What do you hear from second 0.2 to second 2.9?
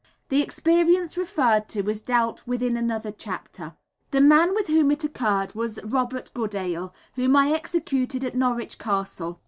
The experience referred to is dealt with in